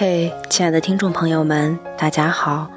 [0.00, 2.70] 嘿，亲爱的听众朋友们，大家好，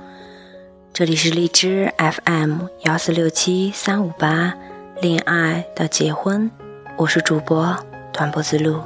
[0.92, 4.54] 这里是荔枝 FM 幺四六七三五八，
[5.00, 6.52] 恋爱到结婚，
[6.98, 7.78] 我是主播
[8.12, 8.82] 短波子路，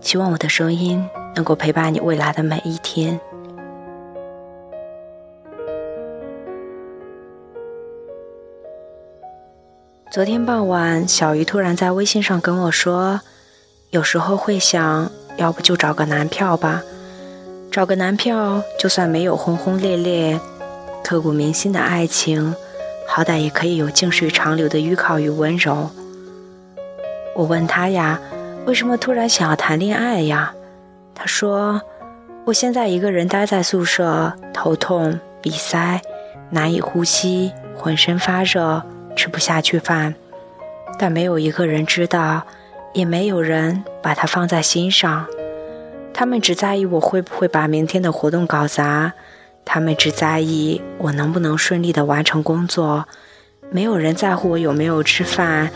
[0.00, 3.20] 希望我的声音能够陪伴你未来的每一天。
[10.10, 13.20] 昨天傍晚，小鱼突然在微信上跟我说，
[13.90, 16.82] 有时候会想，要不就找个男票吧。
[17.76, 20.40] 找个男票，就算没有轰轰烈烈、
[21.04, 22.56] 刻骨铭心的爱情，
[23.06, 25.90] 好歹也可以有静水长流的依靠与温柔。
[27.34, 28.18] 我问他呀，
[28.64, 30.54] 为什么突然想要谈恋爱呀？
[31.14, 31.78] 他说，
[32.46, 36.00] 我现在一个人待在宿舍，头痛、鼻塞、
[36.48, 38.82] 难以呼吸、浑身发热，
[39.14, 40.14] 吃不下去饭，
[40.98, 42.42] 但没有一个人知道，
[42.94, 45.26] 也没有人把它放在心上。
[46.18, 49.12] 他们只在意我会不会把明天的活动搞砸，
[49.66, 53.04] 他们只在意我能不能顺利的完成工作，
[53.70, 55.68] 没有人在乎我有没有吃饭，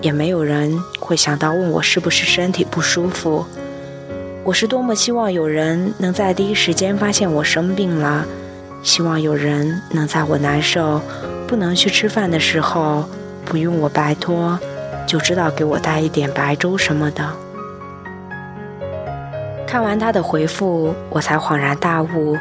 [0.00, 3.44] 也没有人会想到问我是不是身体不舒服。
[4.44, 8.24] 我是多么希望有人能在第一时间发现我生病了，
[8.84, 11.00] 希望有人能在我难受、
[11.48, 13.04] 不能去吃饭的时候，
[13.44, 14.56] 不用我拜托，
[15.08, 17.28] 就知道给我带一点白粥什么的。
[19.72, 22.36] 看完他的回复，我才恍然大悟，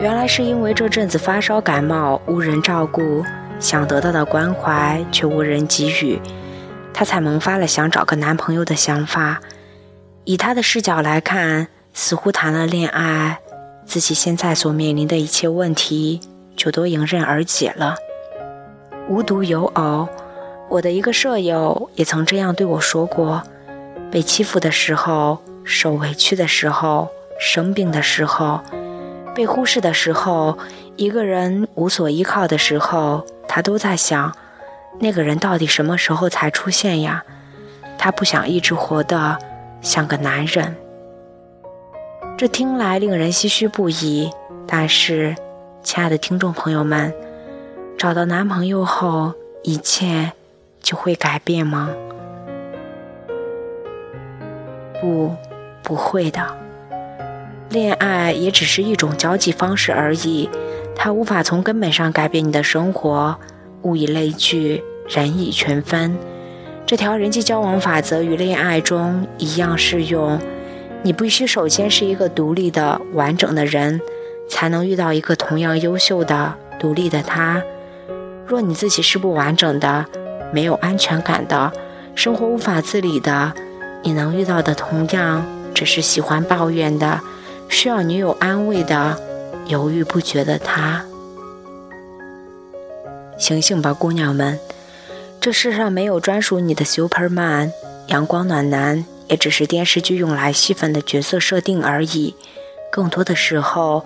[0.00, 3.22] 原来是因为这阵子发烧感冒无人照顾，
[3.60, 6.20] 想得到的关怀却无人给予，
[6.92, 9.38] 他才萌发了想找个男朋友的想法。
[10.24, 13.38] 以他的视角来看，似乎谈了恋爱，
[13.86, 16.20] 自己现在所面临的一切问题
[16.56, 17.94] 就都迎刃而解了。
[19.08, 20.08] 无独有偶，
[20.68, 23.44] 我的一个舍友也曾这样对我说过，
[24.10, 25.38] 被欺负的时候。
[25.64, 27.08] 受委屈的时候，
[27.38, 28.60] 生病的时候，
[29.34, 30.58] 被忽视的时候，
[30.96, 34.34] 一个人无所依靠的时候，他都在想，
[34.98, 37.22] 那个人到底什么时候才出现呀？
[37.96, 39.38] 他不想一直活得
[39.80, 40.76] 像个男人。
[42.36, 44.30] 这听来令人唏嘘不已。
[44.66, 45.34] 但是，
[45.82, 47.12] 亲爱的听众朋友们，
[47.96, 49.32] 找到男朋友后，
[49.62, 50.32] 一切
[50.82, 51.90] 就会改变吗？
[55.00, 55.34] 不。
[55.88, 56.46] 不会的，
[57.70, 60.50] 恋爱也只是一种交际方式而已，
[60.94, 63.34] 它无法从根本上改变你的生活。
[63.84, 66.14] 物以类聚，人以群分，
[66.84, 70.38] 这条人际交往法则与恋爱中一样适用。
[71.02, 73.98] 你必须首先是一个独立的、完整的人，
[74.46, 77.62] 才能遇到一个同样优秀的、独立的他。
[78.46, 80.04] 若你自己是不完整的、
[80.52, 81.72] 没有安全感的、
[82.14, 83.54] 生活无法自理的，
[84.02, 85.46] 你能遇到的同样。
[85.78, 87.20] 只是喜欢抱怨的，
[87.68, 89.16] 需要女友安慰的，
[89.68, 91.04] 犹豫不决的他。
[93.38, 94.58] 醒醒吧，姑娘们！
[95.40, 97.70] 这世上没有专属你的 Superman，
[98.08, 102.34] 阳光暖男也只是电视剧用来戏份的角色设定而已。
[102.90, 104.04] 更多的时候，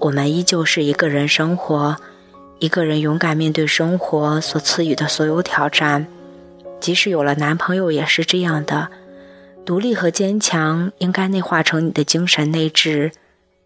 [0.00, 1.96] 我们依旧是一个人生活，
[2.58, 6.04] 一个人勇敢面对生活所赐予的所有挑战。
[6.80, 8.88] 即使有了男朋友，也是这样的。
[9.64, 13.12] 独立和坚强应该内化成你的精神内质，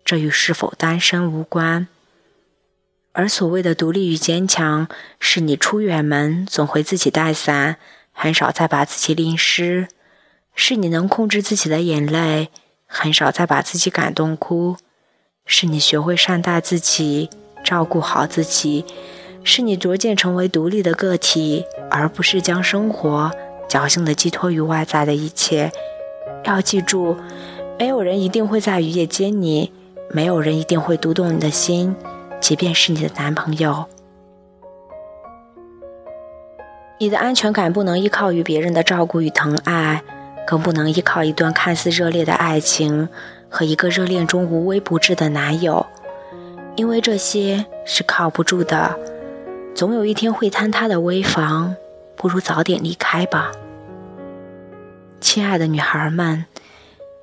[0.05, 1.89] 这与是否单身无关。
[3.13, 7.77] 而所谓的独立与坚强，是你出远门总会自己带伞，
[8.13, 9.87] 很少再把自己淋湿；
[10.55, 12.51] 是你能控制自己的眼泪，
[12.87, 14.77] 很少再把自己感动哭；
[15.47, 17.31] 是你学会善待自己，
[17.65, 18.85] 照顾好自己；
[19.43, 23.33] 是你逐渐成为独立的个体，而不是将生活
[23.69, 25.71] 侥幸的寄托于外在的一切。
[26.45, 27.17] 要记住，
[27.79, 29.73] 没有人一定会在雨夜接你，
[30.11, 31.97] 没有人一定会读懂你的心，
[32.41, 33.87] 即便是你的男朋友。
[36.99, 40.03] 你的安全感不能依靠于别人的照顾与疼爱，
[40.47, 43.09] 更不能依靠一段看似热烈的爱情
[43.51, 45.85] 和一个热恋中无微不至的男友，
[46.77, 48.97] 因为这些是靠不住的，
[49.75, 51.77] 总有一天会坍塌的危房，
[52.27, 53.53] 不如早点离开吧。
[55.21, 56.45] 亲爱的女孩们，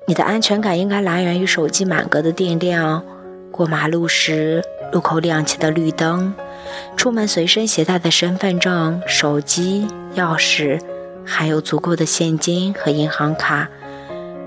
[0.06, 3.04] 你的安全感应该来源于手机满格的电量，
[3.52, 6.32] 过马路时路口亮起的绿灯，
[6.96, 10.80] 出门随身携带的身份证、手机、钥匙，
[11.22, 13.68] 还有足够的现金和银行卡，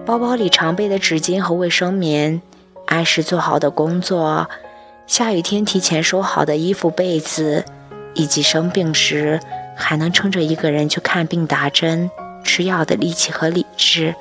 [0.07, 2.41] 包包里常备的纸巾和卫生棉，
[2.87, 4.49] 按时做好的工作，
[5.05, 7.63] 下雨天提前收好的衣服被子，
[8.15, 9.39] 以及生病时
[9.77, 12.09] 还能撑着一个人去看病打针。
[12.43, 14.15] 吃药的力气和理智，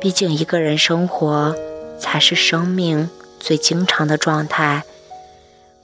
[0.00, 1.54] 毕竟一个人生活
[1.96, 3.08] 才是生命
[3.38, 4.82] 最经常的状态。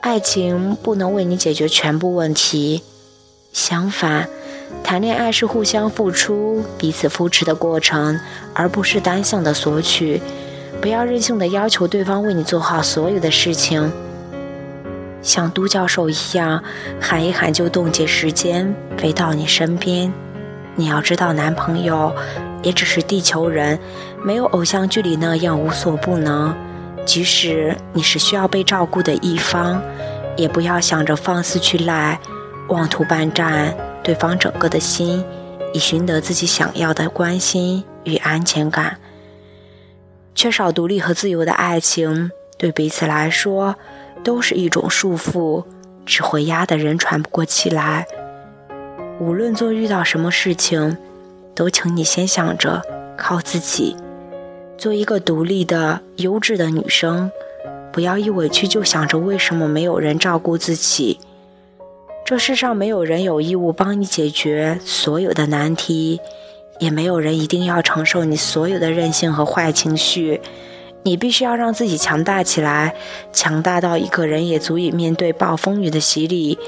[0.00, 2.82] 爱情不能为你解决全部问题，
[3.52, 4.28] 相反，
[4.82, 8.19] 谈恋爱是互相付出、彼此扶持的过程，
[8.52, 10.20] 而不是单向的索取。
[10.82, 13.93] 不要任性的要求对方为你做好所有的事情，
[15.26, 16.62] 像都教授一样
[17.00, 20.11] 喊一喊就冻结时间飞到你身边。
[20.76, 22.14] 你要知道，男朋友
[22.62, 23.76] 也只是地球人，
[24.25, 26.55] 没有偶像剧里那样无所不能。
[27.05, 29.82] 即使你是需要被照顾的一方，
[30.37, 32.20] 也不要想着放肆去赖，
[32.69, 35.25] 妄图霸占对方整个的心，
[35.72, 38.96] 以寻得自己想要的关心与安全感。
[40.37, 43.75] 缺少独立和自由的爱情，对彼此来说
[44.26, 45.62] 都是一种束缚，
[46.05, 48.05] 只会压得人喘不过气来。
[49.20, 50.96] 无论做遇到什么事情，
[51.55, 52.82] 都请你先想着
[53.17, 53.94] 靠自己，
[54.76, 57.31] 做一个独立的、优质的女生，
[57.93, 61.20] 不要一委屈就想着为什么没有人照顾自己。
[62.25, 66.19] 这世上没有人有义务帮你解决所有的难题，
[66.81, 70.40] 也没有人一定要承受你所有的任性和坏情绪。
[71.06, 72.93] 你必须要让自己强大起来，
[73.32, 76.58] 强大到一个人也足以面对暴风雨的洗礼。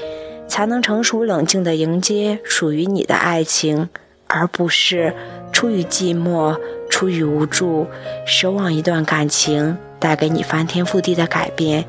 [0.47, 3.89] 才能成熟冷静地迎接属于你的爱情，
[4.27, 5.13] 而不是
[5.51, 6.57] 出于寂寞、
[6.89, 7.85] 出于无助，
[8.25, 11.85] 奢望一段感情带给你翻天覆地的改变。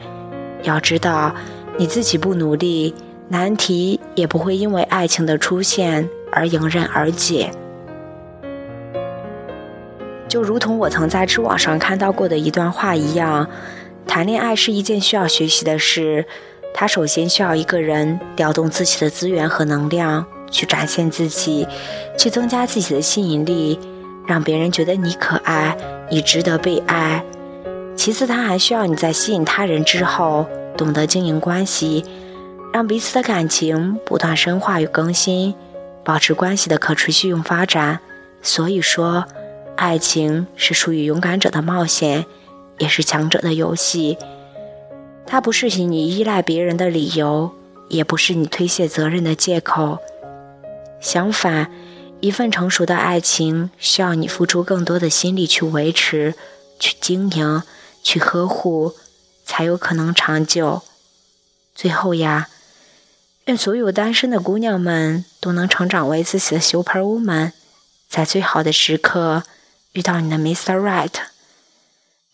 [0.65, 1.35] 要知道，
[1.79, 2.93] 你自己不努力，
[3.29, 7.51] 难题也不会因为爱情的出现而迎刃而解。
[10.31, 13.49] 就如同我曾在知网上看到过的一段话一样，
[14.07, 16.25] 谈恋爱是一件需要学习的事。
[16.73, 21.67] 他首先需要一个人调动自己的资源和能量，去展现自己，
[22.17, 23.77] 去增加自己的吸引力，
[24.25, 25.77] 让别人觉得你可爱，
[26.09, 27.25] 你值得被爱。
[27.97, 30.47] 其次，他还需要你在吸引他人之后，
[30.77, 32.05] 懂得经营关系，
[32.73, 35.53] 让彼此的感情不断深化与更新，
[36.05, 37.99] 保持关系的可持续用发展。
[38.43, 39.25] 所以说，
[39.81, 42.27] 爱情是属于勇敢者的冒险，
[42.77, 44.19] 也是强者的游戏。
[45.27, 47.51] 它不是你依赖别人的理由，
[47.89, 49.99] 也不是你推卸责任的借口。
[51.01, 51.73] 相反，
[52.21, 56.35] 一份成熟的爱情需要你付出更多的心力去维持、
[56.79, 57.63] 去经营、
[58.03, 58.93] 去呵护，
[59.47, 60.83] 才有可能长久。
[61.75, 62.51] 最后呀，
[63.47, 67.53] 愿所有单身的姑娘们都能成长为自己的 super woman，
[68.11, 69.45] 在最好的时刻
[69.93, 70.77] 遇到你的 Mr.
[70.81, 71.15] Right。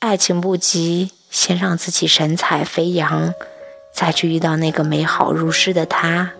[0.00, 1.12] 爱情不急。
[1.29, 3.35] 先让自己神采飞扬，
[3.93, 6.32] 再去遇到那个美好如诗的他。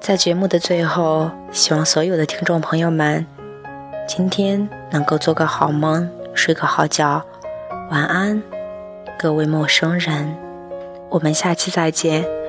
[0.00, 3.26] 在节目的最后，希望所有的听众朋友们
[4.06, 7.24] 今天能够做个好梦，睡个好觉。
[7.90, 8.42] 晚安，
[9.18, 10.36] 各位陌生人，
[11.08, 12.41] 我们下期再见。